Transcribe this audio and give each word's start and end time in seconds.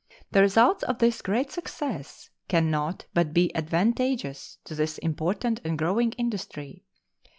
The 0.31 0.41
results 0.41 0.81
of 0.83 0.97
this 0.97 1.21
great 1.21 1.51
success 1.51 2.31
can 2.47 2.71
not 2.71 3.05
but 3.13 3.35
be 3.35 3.53
advantageous 3.55 4.57
to 4.63 4.73
this 4.73 4.97
important 4.97 5.61
and 5.63 5.77
growing 5.77 6.13
industry. 6.13 6.83